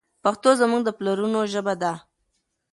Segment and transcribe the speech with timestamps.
[0.23, 1.93] پښتو زموږ د پلرونو ژبه ده.